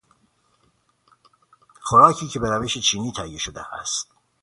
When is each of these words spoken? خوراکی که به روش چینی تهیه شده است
خوراکی 1.81 2.27
که 2.27 2.39
به 2.39 2.49
روش 2.49 2.77
چینی 2.77 3.11
تهیه 3.11 3.37
شده 3.37 3.73
است 3.73 4.11